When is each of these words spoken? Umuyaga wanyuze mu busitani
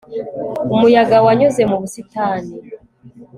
Umuyaga 0.73 1.15
wanyuze 1.25 1.61
mu 1.69 1.77
busitani 1.81 2.53